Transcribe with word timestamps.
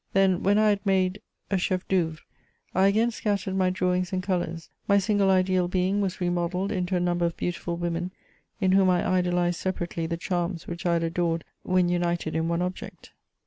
Then, 0.13 0.41
when 0.41 0.57
I 0.57 0.69
had 0.69 0.83
made 0.83 1.21
a 1.51 1.57
chef'd'ceuvre, 1.59 2.23
I 2.73 2.87
again 2.87 3.11
scattered 3.11 3.55
my 3.55 3.69
drawings 3.69 4.11
and 4.11 4.23
colours; 4.23 4.71
my 4.87 4.97
sangle 4.97 5.29
ideal 5.29 5.67
being 5.67 6.01
was 6.01 6.15
remodeUed 6.17 6.71
into 6.71 6.95
a 6.95 6.99
number 6.99 7.23
of 7.23 7.37
beautiful 7.37 7.77
women, 7.77 8.09
in 8.59 8.71
whom 8.71 8.89
I 8.89 9.07
idolized 9.07 9.59
separately 9.59 10.07
the 10.07 10.17
charms 10.17 10.65
which 10.65 10.87
I 10.87 10.93
had 10.93 11.03
adored 11.03 11.43
when 11.61 11.87
united 11.87 12.35
in 12.35 12.47
one 12.47 12.63
object. 12.63 13.11